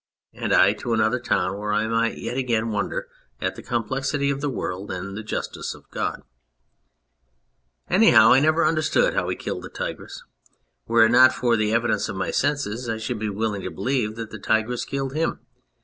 [0.33, 3.07] and I to another town where I might yet again wonder
[3.39, 6.23] at the complexity of the world and the justice of God!
[7.87, 10.23] Anyhow, I never understood how he killed the tigress.
[10.87, 14.15] Were it not for the evidence of my senses I should be willing to believe
[14.15, 15.41] that the tigress killed him.